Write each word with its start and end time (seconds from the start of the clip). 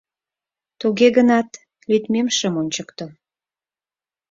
Туге 0.79 1.07
гынат 1.17 1.49
лӱдмем 1.89 2.27
шым 2.37 2.53
ончыкто. 2.61 3.05